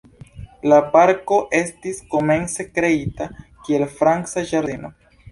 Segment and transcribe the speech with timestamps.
[0.71, 3.27] La parko estis komence kreita
[3.67, 4.91] kiel franca ĝardeno.